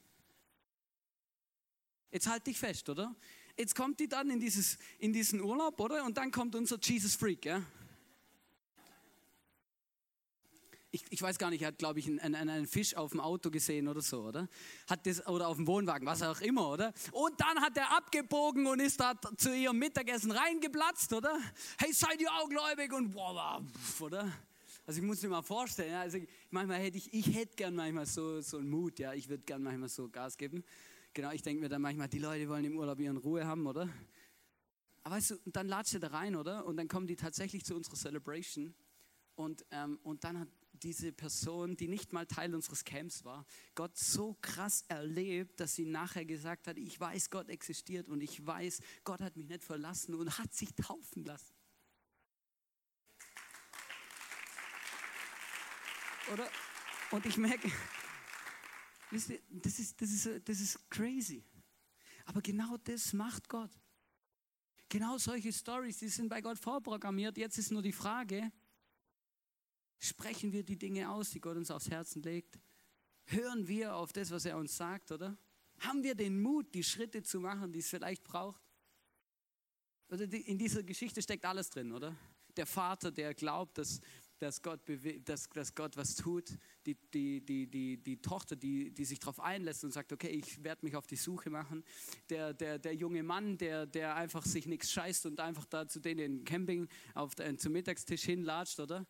[2.10, 3.14] Jetzt halt dich fest, oder?
[3.56, 6.04] Jetzt kommt die dann in, dieses, in diesen Urlaub, oder?
[6.04, 7.62] Und dann kommt unser Jesus Freak, ja?
[10.90, 13.50] Ich, ich, weiß gar nicht, er hat, glaube ich, einen, einen, Fisch auf dem Auto
[13.50, 14.48] gesehen oder so, oder?
[14.88, 16.92] Hat das, oder auf dem Wohnwagen, was auch immer, oder?
[17.10, 21.36] Und dann hat er abgebogen und ist da zu ihrem Mittagessen reingeplatzt, oder?
[21.78, 22.92] Hey, seid ihr auch gläubig?
[22.92, 23.64] Und boah,
[23.98, 24.32] oder?
[24.86, 26.00] Also ich muss mir mal vorstellen, ja?
[26.02, 26.18] also
[26.50, 29.62] manchmal hätte ich, ich hätte gern manchmal so, so einen Mut, ja, ich würde gern
[29.62, 30.62] manchmal so Gas geben.
[31.14, 33.88] Genau, ich denke mir dann manchmal, die Leute wollen im Urlaub ihren Ruhe haben, oder?
[35.04, 36.66] Aber weißt du, dann latscht er da rein, oder?
[36.66, 38.74] Und dann kommen die tatsächlich zu unserer Celebration.
[39.36, 43.46] Und, ähm, und dann hat diese Person, die nicht mal Teil unseres Camps war,
[43.76, 48.44] Gott so krass erlebt, dass sie nachher gesagt hat, ich weiß, Gott existiert und ich
[48.44, 51.54] weiß, Gott hat mich nicht verlassen und hat sich taufen lassen.
[56.32, 56.50] Oder?
[57.12, 57.70] Und ich merke,
[59.14, 61.42] wisst ihr, das ist, das, ist, das ist crazy.
[62.26, 63.70] Aber genau das macht Gott.
[64.88, 67.36] Genau solche Stories, die sind bei Gott vorprogrammiert.
[67.36, 68.52] Jetzt ist nur die Frage,
[69.98, 72.58] sprechen wir die Dinge aus, die Gott uns aufs Herzen legt?
[73.26, 75.36] Hören wir auf das, was er uns sagt, oder?
[75.80, 78.62] Haben wir den Mut, die Schritte zu machen, die es vielleicht braucht?
[80.08, 82.14] Oder in dieser Geschichte steckt alles drin, oder?
[82.56, 84.00] Der Vater, der glaubt, dass
[84.38, 84.80] dass Gott,
[85.24, 86.50] dass, dass Gott was tut.
[86.86, 90.62] Die, die, die, die, die Tochter, die, die sich darauf einlässt und sagt, okay, ich
[90.62, 91.84] werde mich auf die Suche machen.
[92.28, 96.00] Der, der, der junge Mann, der, der einfach sich nichts scheißt und einfach da zu
[96.00, 99.06] denen im Camping auf den, zum Mittagstisch hinlatscht, oder?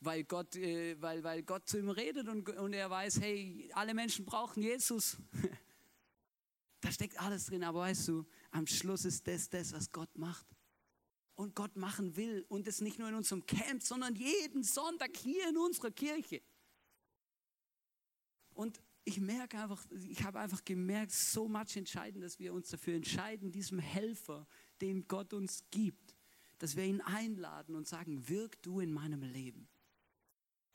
[0.00, 3.94] Weil Gott, äh, weil, weil Gott zu ihm redet und, und er weiß, hey, alle
[3.94, 5.16] Menschen brauchen Jesus.
[6.80, 10.57] da steckt alles drin, aber weißt du, am Schluss ist das das, was Gott macht
[11.38, 12.44] und Gott machen will.
[12.48, 16.42] Und das nicht nur in unserem Camp, sondern jeden Sonntag hier in unserer Kirche.
[18.54, 22.96] Und ich merke einfach, ich habe einfach gemerkt, so much entscheidend, dass wir uns dafür
[22.96, 24.48] entscheiden, diesem Helfer,
[24.80, 26.16] den Gott uns gibt,
[26.58, 29.68] dass wir ihn einladen und sagen, wirk du in meinem Leben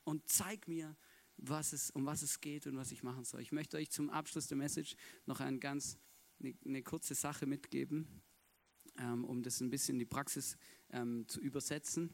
[0.06, 0.96] und zeig mir,
[1.36, 3.42] was es, um was es geht und was ich machen soll.
[3.42, 4.96] Ich möchte euch zum Abschluss der Message
[5.26, 5.98] noch eine ganz
[6.40, 8.24] eine, eine kurze Sache mitgeben
[9.00, 10.58] ähm, um das ein bisschen in die Praxis
[10.92, 12.10] ähm, zu übersetzen.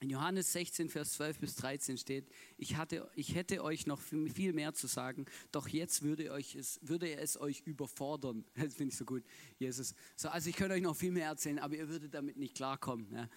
[0.00, 4.52] In Johannes 16, Vers 12 bis 13 steht, ich, hatte, ich hätte euch noch viel
[4.52, 8.44] mehr zu sagen, doch jetzt würde, euch es, würde es euch überfordern.
[8.54, 9.24] Das finde ich so gut,
[9.58, 9.94] Jesus.
[10.16, 13.08] So, also ich könnte euch noch viel mehr erzählen, aber ihr würdet damit nicht klarkommen.
[13.12, 13.28] Ja.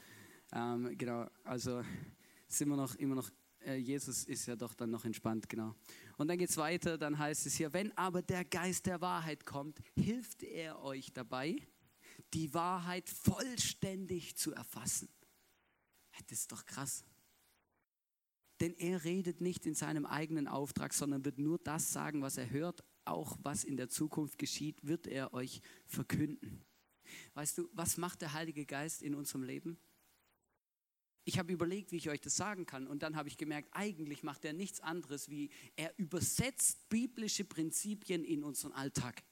[0.52, 1.84] Ähm, genau, also
[2.48, 3.30] sind wir noch immer noch,
[3.66, 5.76] äh, Jesus ist ja doch dann noch entspannt, genau.
[6.18, 9.46] Und dann geht es weiter, dann heißt es hier, wenn aber der Geist der Wahrheit
[9.46, 11.58] kommt, hilft er euch dabei,
[12.34, 15.10] die Wahrheit vollständig zu erfassen.
[16.28, 17.06] Das ist doch krass.
[18.60, 22.50] Denn er redet nicht in seinem eigenen Auftrag, sondern wird nur das sagen, was er
[22.50, 22.84] hört.
[23.06, 26.66] Auch was in der Zukunft geschieht, wird er euch verkünden.
[27.36, 29.80] Weißt du, was macht der Heilige Geist in unserem Leben?
[31.24, 32.88] Ich habe überlegt, wie ich euch das sagen kann.
[32.88, 38.24] Und dann habe ich gemerkt, eigentlich macht er nichts anderes, wie er übersetzt biblische Prinzipien
[38.24, 39.24] in unseren Alltag.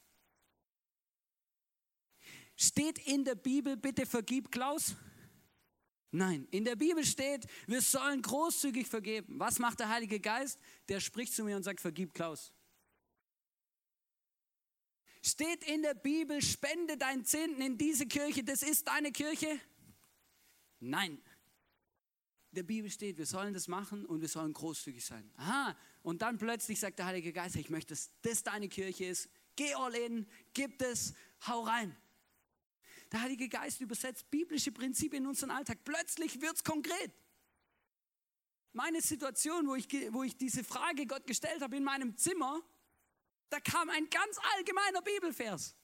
[2.56, 4.96] Steht in der Bibel, bitte vergib Klaus?
[6.12, 9.38] Nein, in der Bibel steht, wir sollen großzügig vergeben.
[9.38, 10.58] Was macht der Heilige Geist?
[10.88, 12.54] Der spricht zu mir und sagt, vergib Klaus.
[15.22, 19.60] Steht in der Bibel, spende dein Zehnten in diese Kirche, das ist deine Kirche?
[20.80, 21.14] Nein.
[22.52, 25.30] In der Bibel steht, wir sollen das machen und wir sollen großzügig sein.
[25.36, 29.30] Aha, und dann plötzlich sagt der Heilige Geist, ich möchte, dass das deine Kirche ist.
[29.58, 31.14] Geh all in, gib es,
[31.48, 31.98] hau rein.
[33.12, 35.80] Der Heilige Geist übersetzt biblische Prinzipien in unseren Alltag.
[35.84, 37.12] Plötzlich wird es konkret.
[38.74, 42.62] Meine Situation, wo ich, wo ich diese Frage Gott gestellt habe in meinem Zimmer,
[43.50, 45.76] da kam ein ganz allgemeiner Bibelvers.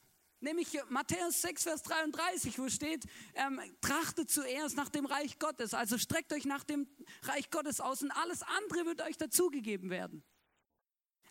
[0.42, 3.06] Nämlich Matthäus 6, Vers 33, wo steht,
[3.36, 5.76] ähm, trachtet zuerst nach dem Reich Gottes.
[5.76, 6.88] Also streckt euch nach dem
[7.22, 10.24] Reich Gottes aus und alles andere wird euch dazugegeben werden.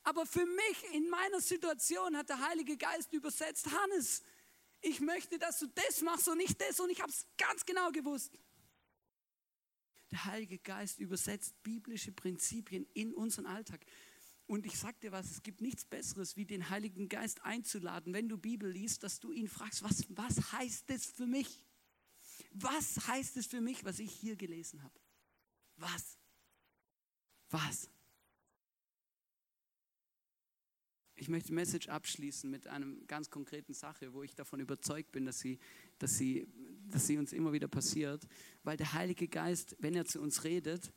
[0.05, 4.22] Aber für mich in meiner Situation hat der Heilige Geist übersetzt, Hannes,
[4.81, 6.81] ich möchte, dass du das machst und nicht das.
[6.81, 8.38] Und ich habe es ganz genau gewusst.
[10.11, 13.85] Der Heilige Geist übersetzt biblische Prinzipien in unseren Alltag.
[14.47, 18.29] Und ich sage dir was, es gibt nichts Besseres, wie den Heiligen Geist einzuladen, wenn
[18.29, 21.64] du Bibel liest, dass du ihn fragst, was, was heißt das für mich?
[22.51, 24.99] Was heißt es für mich, was ich hier gelesen habe?
[25.77, 26.19] Was?
[27.51, 27.88] Was?
[31.20, 35.26] Ich möchte die Message abschließen mit einer ganz konkreten Sache, wo ich davon überzeugt bin,
[35.26, 35.59] dass sie,
[35.98, 36.48] dass, sie,
[36.88, 38.26] dass sie uns immer wieder passiert.
[38.62, 40.90] Weil der Heilige Geist, wenn er zu uns redet,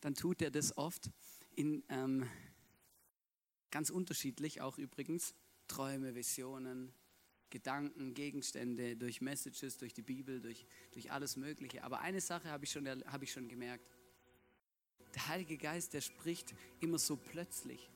[0.00, 1.10] dann tut er das oft
[1.54, 2.26] in ähm,
[3.70, 5.34] ganz unterschiedlich, auch übrigens,
[5.68, 6.94] Träume, Visionen,
[7.50, 11.84] Gedanken, Gegenstände, durch Messages, durch die Bibel, durch, durch alles Mögliche.
[11.84, 13.84] Aber eine Sache habe ich, hab ich schon gemerkt.
[15.14, 17.90] Der Heilige Geist, der spricht immer so plötzlich.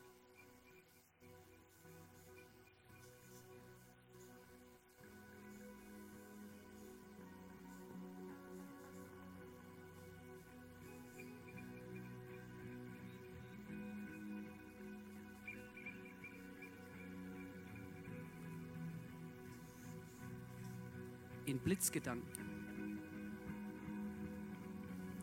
[21.74, 22.28] Blitzgedanken.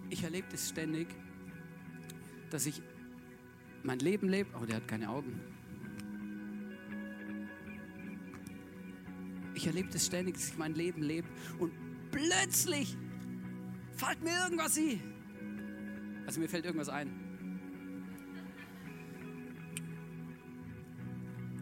[0.10, 1.08] Ich erlebe das ständig,
[2.50, 2.82] dass ich
[3.84, 5.40] mein Leben lebe, aber der hat keine Augen.
[9.54, 11.72] Ich erlebe das ständig, dass ich mein Leben lebe und
[12.12, 12.98] plötzlich
[13.96, 15.02] fällt mir irgendwas ein.
[16.26, 17.10] Also mir fällt irgendwas ein.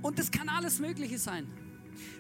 [0.02, 1.46] Und das kann alles Mögliche sein.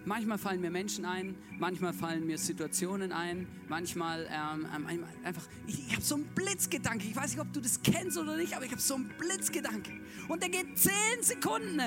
[0.05, 5.87] Manchmal fallen mir Menschen ein, manchmal fallen mir Situationen ein, manchmal ähm, ähm einfach, ich,
[5.87, 7.07] ich habe so einen Blitzgedanke.
[7.07, 9.91] Ich weiß nicht, ob du das kennst oder nicht, aber ich habe so einen Blitzgedanke.
[10.27, 11.79] Und der geht zehn Sekunden.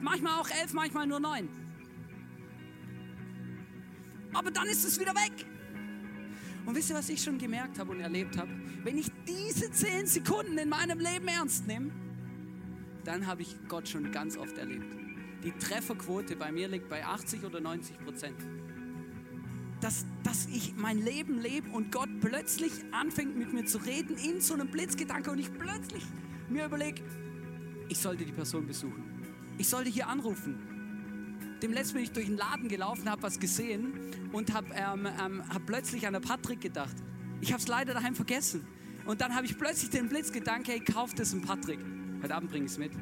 [0.00, 1.48] Manchmal auch elf, manchmal nur neun.
[4.32, 5.46] Aber dann ist es wieder weg.
[6.66, 8.50] Und wisst ihr, was ich schon gemerkt habe und erlebt habe?
[8.84, 11.90] Wenn ich diese zehn Sekunden in meinem Leben ernst nehme,
[13.04, 15.07] dann habe ich Gott schon ganz oft erlebt
[15.42, 18.36] die Trefferquote bei mir liegt bei 80 oder 90 Prozent.
[19.80, 24.40] Dass, dass ich mein Leben lebe und Gott plötzlich anfängt mit mir zu reden in
[24.40, 26.04] so einem Blitzgedanke und ich plötzlich
[26.48, 27.02] mir überlege,
[27.88, 29.04] ich sollte die Person besuchen.
[29.56, 31.58] Ich sollte hier anrufen.
[31.62, 33.92] Dem letzten bin ich durch den Laden gelaufen, habe was gesehen
[34.32, 36.96] und habe ähm, ähm, hab plötzlich an der Patrick gedacht.
[37.40, 38.66] Ich habe es leider daheim vergessen.
[39.06, 41.80] Und dann habe ich plötzlich den Blitzgedanke, hey, kauf das in Patrick.
[42.22, 42.92] Heute Abend bringe ich es mit.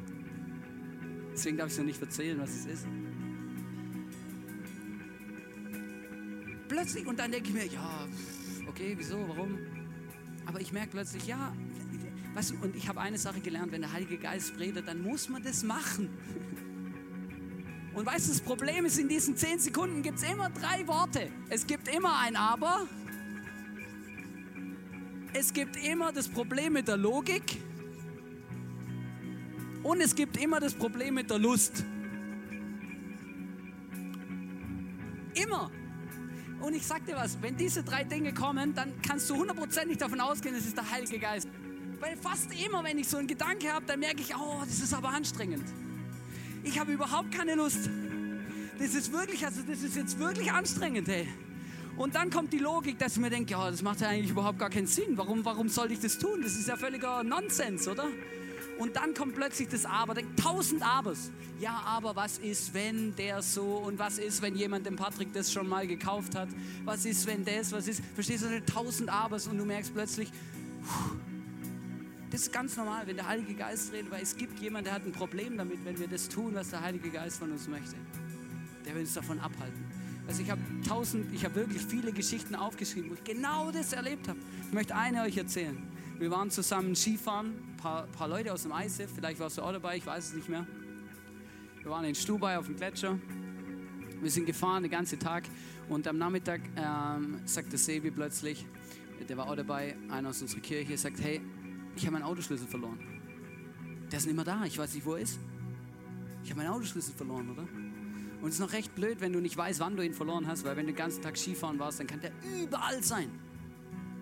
[1.37, 2.87] Deswegen darf ich es noch nicht erzählen, was es ist.
[6.67, 8.07] Plötzlich, und dann denke ich mir, ja,
[8.67, 9.59] okay, wieso, warum?
[10.47, 11.53] Aber ich merke plötzlich, ja,
[12.33, 15.29] weißt du, und ich habe eine Sache gelernt, wenn der Heilige Geist redet, dann muss
[15.29, 16.09] man das machen.
[17.93, 21.29] Und weißt du, das Problem ist, in diesen zehn Sekunden gibt es immer drei Worte.
[21.49, 22.87] Es gibt immer ein Aber.
[25.33, 27.61] Es gibt immer das Problem mit der Logik.
[29.87, 31.85] Und es gibt immer das Problem mit der Lust.
[35.33, 35.71] Immer.
[36.59, 40.19] Und ich sag dir was, wenn diese drei Dinge kommen, dann kannst du hundertprozentig davon
[40.19, 41.47] ausgehen, es ist der Heilige Geist.
[42.01, 44.93] Weil fast immer, wenn ich so einen Gedanke habe, dann merke ich, oh, das ist
[44.93, 45.63] aber anstrengend.
[46.65, 47.89] Ich habe überhaupt keine Lust.
[48.79, 51.29] Das ist wirklich, also das ist jetzt wirklich anstrengend, hey.
[51.95, 54.59] Und dann kommt die Logik, dass ich mir denke, ja, das macht ja eigentlich überhaupt
[54.59, 55.15] gar keinen Sinn.
[55.15, 56.41] Warum, warum soll ich das tun?
[56.41, 58.09] Das ist ja völliger Nonsens, oder?
[58.77, 61.31] Und dann kommt plötzlich das Aber, denkt tausend Abers.
[61.59, 65.51] Ja, aber was ist, wenn der so und was ist, wenn jemand dem Patrick das
[65.51, 66.49] schon mal gekauft hat?
[66.85, 68.03] Was ist, wenn das, was ist?
[68.13, 70.31] Verstehst du, tausend Abers und du merkst plötzlich,
[72.29, 75.05] das ist ganz normal, wenn der Heilige Geist redet, weil es gibt jemanden, der hat
[75.05, 77.95] ein Problem damit, wenn wir das tun, was der Heilige Geist von uns möchte.
[78.85, 79.83] Der will uns davon abhalten.
[80.27, 84.27] Also ich habe tausend, ich habe wirklich viele Geschichten aufgeschrieben, wo ich genau das erlebt
[84.27, 84.37] habe.
[84.67, 85.77] Ich möchte eine euch erzählen.
[86.19, 89.71] Wir waren zusammen Skifahren, ein paar, paar Leute aus dem ISIF, vielleicht warst du auch
[89.71, 90.65] dabei, ich weiß es nicht mehr.
[91.83, 93.19] Wir waren in Stubai auf dem Gletscher.
[94.19, 95.43] Wir sind gefahren den ganzen Tag
[95.89, 98.65] und am Nachmittag ähm, sagt der Sebi plötzlich,
[99.29, 101.39] der war auch dabei, einer aus unserer Kirche, sagt, hey,
[101.95, 102.97] ich habe meinen Autoschlüssel verloren.
[104.11, 105.39] Der ist nicht mehr da, ich weiß nicht, wo er ist.
[106.43, 107.67] Ich habe meinen Autoschlüssel verloren, oder?
[108.41, 110.65] Und es ist noch recht blöd, wenn du nicht weißt, wann du ihn verloren hast,
[110.65, 112.31] weil wenn du den ganzen Tag Skifahren warst, dann kann der
[112.63, 113.29] überall sein.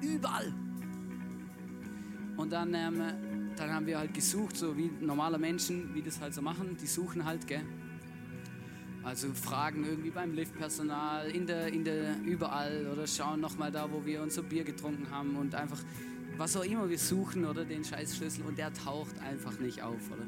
[0.01, 0.53] Überall.
[2.37, 3.01] Und dann, ähm,
[3.55, 6.87] dann haben wir halt gesucht, so wie normale Menschen, wie das halt so machen, die
[6.87, 7.63] suchen halt, gell.
[9.03, 14.03] Also fragen irgendwie beim Liftpersonal, in der, in der, überall oder schauen nochmal da, wo
[14.03, 15.79] wir unser Bier getrunken haben und einfach,
[16.37, 20.25] was auch immer wir suchen oder den Scheißschlüssel und der taucht einfach nicht auf, oder?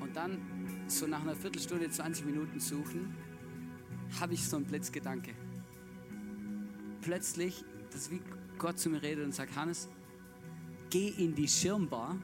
[0.00, 0.38] Und dann,
[0.86, 3.14] so nach einer Viertelstunde, 20 Minuten suchen,
[4.20, 5.34] habe ich so einen Blitzgedanke.
[7.02, 8.20] Plötzlich, das ist wie
[8.56, 9.88] Gott zu mir redet und sagt, Hannes,
[10.90, 12.16] geh in die Schirmbar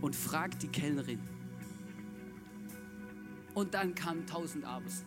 [0.00, 1.20] und frag die Kellnerin.
[3.54, 5.04] Und dann kamen tausend Abends.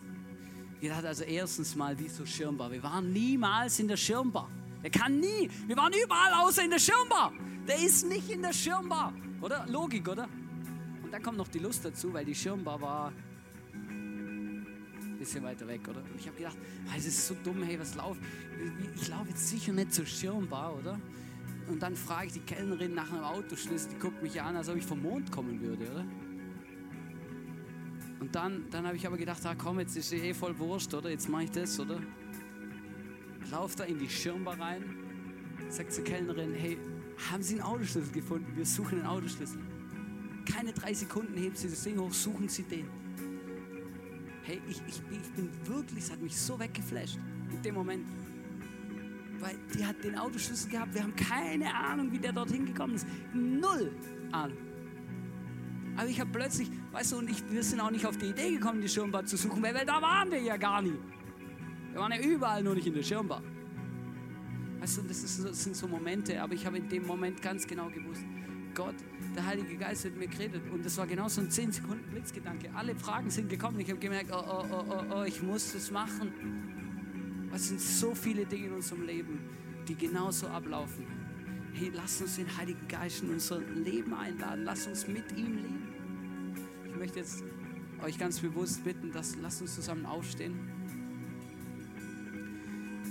[0.80, 2.70] Wir hatten also erstens mal wie so Schirmbar.
[2.70, 4.50] Wir waren niemals in der Schirmbar.
[4.82, 5.50] Der kann nie.
[5.66, 7.32] Wir waren überall außer in der Schirmbar.
[7.66, 9.12] Der ist nicht in der Schirmbar.
[9.40, 9.66] Oder?
[9.66, 10.28] Logik, oder?
[11.02, 13.12] Und dann kommt noch die Lust dazu, weil die Schirmbar war
[13.82, 16.00] ein bisschen weiter weg, oder?
[16.00, 16.56] Und ich habe gedacht,
[16.96, 18.18] es ist so dumm, hey, was laufe
[19.00, 19.08] ich?
[19.08, 21.00] laufe jetzt sicher nicht zur Schirmbar, oder?
[21.68, 24.76] Und dann frage ich die Kellnerin nach einem Autoschlüssel, die guckt mich an, als ob
[24.76, 26.04] ich vom Mond kommen würde, oder?
[28.20, 31.10] Und dann, dann habe ich aber gedacht, ah, komm, jetzt ist eh voll Wurst, oder?
[31.10, 32.00] Jetzt mache ich das, oder?
[33.50, 34.82] Lauf da in die Schirmbar rein,
[35.68, 36.78] sagt zur Kellnerin, hey,
[37.30, 38.46] haben Sie einen Autoschlüssel gefunden?
[38.56, 39.60] Wir suchen einen Autoschlüssel.
[40.44, 42.86] Keine drei Sekunden hebt sie das Ding hoch, suchen Sie den.
[44.42, 47.18] Hey, ich, ich, ich bin wirklich, es hat mich so weggeflasht
[47.50, 48.06] in dem Moment
[49.40, 50.94] weil die hat den Autoschlüssel gehabt.
[50.94, 53.06] Wir haben keine Ahnung, wie der dorthin gekommen ist.
[53.32, 53.92] Null
[54.32, 54.56] Ahnung.
[55.96, 58.50] Aber ich habe plötzlich, weißt du, und ich, wir sind auch nicht auf die Idee
[58.52, 60.98] gekommen, die Schirmbad zu suchen, weil, weil da waren wir ja gar nie.
[61.92, 63.42] Wir waren ja überall, nur nicht in der Schirmbar.
[64.80, 67.66] Weißt du, das, ist, das sind so Momente, aber ich habe in dem Moment ganz
[67.66, 68.22] genau gewusst,
[68.74, 68.94] Gott,
[69.34, 70.62] der Heilige Geist hat mir geredet.
[70.70, 72.68] Und das war genau so ein 10 Sekunden Blitzgedanke.
[72.74, 73.80] Alle Fragen sind gekommen.
[73.80, 76.30] Ich habe gemerkt, oh, oh, oh, oh, oh, ich muss das machen.
[77.56, 79.40] Es sind so viele Dinge in unserem Leben,
[79.88, 81.06] die genauso ablaufen.
[81.72, 84.64] Hey, lass uns den Heiligen Geist in unser Leben einladen.
[84.64, 86.54] Lass uns mit ihm leben.
[86.86, 87.42] Ich möchte jetzt
[88.04, 90.54] euch ganz bewusst bitten, dass lasst uns zusammen aufstehen.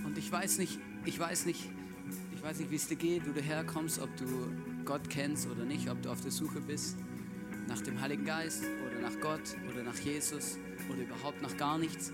[0.05, 1.67] Und ich weiß nicht, ich weiß nicht,
[2.35, 4.25] ich weiß nicht, wie es dir geht, wo du herkommst, ob du
[4.85, 6.97] Gott kennst oder nicht, ob du auf der Suche bist
[7.67, 12.13] nach dem Heiligen Geist oder nach Gott oder nach Jesus oder überhaupt nach gar nichts.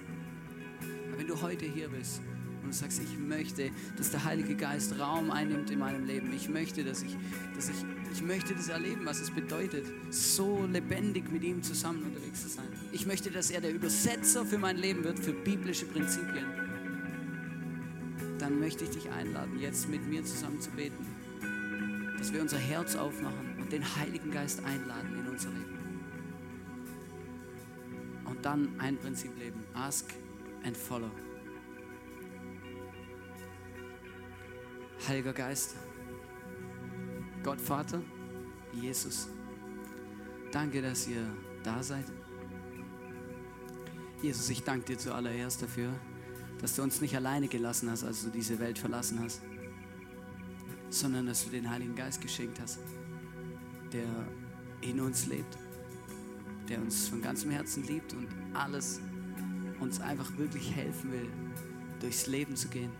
[1.21, 2.19] Wenn du heute hier bist
[2.63, 6.49] und du sagst, ich möchte, dass der Heilige Geist Raum einnimmt in meinem Leben, ich
[6.49, 7.15] möchte, dass ich,
[7.55, 7.75] dass ich,
[8.11, 12.65] ich möchte das erleben, was es bedeutet, so lebendig mit ihm zusammen unterwegs zu sein.
[12.91, 16.47] Ich möchte, dass er der Übersetzer für mein Leben wird, für biblische Prinzipien.
[18.39, 21.05] Dann möchte ich dich einladen, jetzt mit mir zusammen zu beten
[22.17, 25.79] dass wir unser Herz aufmachen und den Heiligen Geist einladen in unser Leben.
[28.25, 29.63] Und dann ein Prinzip leben.
[29.73, 30.05] Ask
[30.63, 31.09] and follow.
[35.07, 35.75] Heiliger Geist,
[37.43, 38.01] Gott Vater,
[38.73, 39.27] Jesus,
[40.51, 41.25] danke, dass ihr
[41.63, 42.05] da seid.
[44.21, 45.91] Jesus, ich danke dir zuallererst dafür,
[46.59, 49.41] dass du uns nicht alleine gelassen hast, als du diese Welt verlassen hast
[50.91, 52.79] sondern dass du den Heiligen Geist geschenkt hast,
[53.91, 54.07] der
[54.81, 55.57] in uns lebt,
[56.69, 58.99] der uns von ganzem Herzen liebt und alles
[59.81, 61.29] uns einfach wirklich helfen will,
[61.99, 62.91] durchs Leben zu gehen,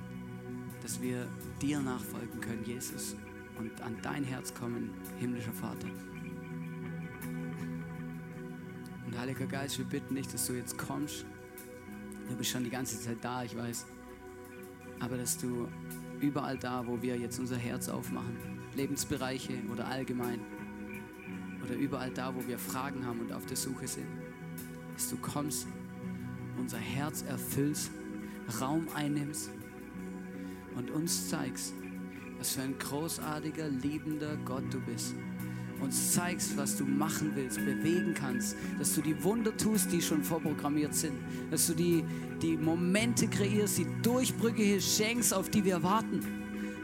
[0.82, 1.28] dass wir
[1.62, 3.16] dir nachfolgen können, Jesus,
[3.58, 5.88] und an dein Herz kommen, himmlischer Vater.
[9.06, 11.26] Und Heiliger Geist, wir bitten dich, dass du jetzt kommst.
[12.30, 13.86] Du bist schon die ganze Zeit da, ich weiß.
[15.00, 15.68] Aber dass du
[16.20, 18.38] überall da, wo wir jetzt unser Herz aufmachen,
[18.76, 20.40] Lebensbereiche oder allgemein,
[21.64, 24.08] oder überall da, wo wir Fragen haben und auf der Suche sind,
[24.94, 25.68] dass du kommst,
[26.62, 27.92] unser Herz erfüllst,
[28.60, 29.50] Raum einnimmst
[30.76, 31.74] und uns zeigst,
[32.38, 35.16] was für ein großartiger, liebender Gott du bist
[35.82, 40.24] uns zeigst, was du machen willst, bewegen kannst, dass du die Wunder tust, die schon
[40.24, 41.16] vorprogrammiert sind,
[41.50, 42.04] dass du die,
[42.42, 46.22] die Momente kreierst, die Durchbrüche schenkst, auf die wir warten,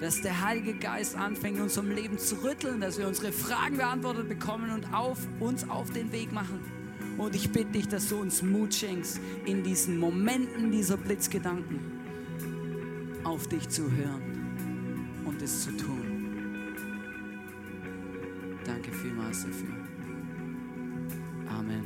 [0.01, 4.30] dass der Heilige Geist anfängt, in unserem Leben zu rütteln, dass wir unsere Fragen beantwortet
[4.30, 6.76] bekommen und auf, uns auf den Weg machen.
[7.18, 11.80] Und ich bitte dich, dass du uns Mut schenkst, in diesen Momenten dieser Blitzgedanken
[13.24, 16.76] auf dich zu hören und es zu tun.
[18.65, 19.74] Danke vielmals dafür.
[21.49, 21.86] Amen.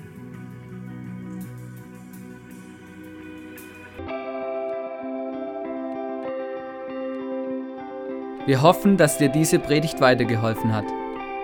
[8.45, 10.85] Wir hoffen, dass dir diese Predigt weitergeholfen hat.